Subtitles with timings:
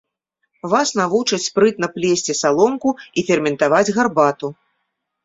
[0.71, 2.89] Вас навучаць спрытна плесці саломку
[3.21, 4.47] і ферментаваць гарбату.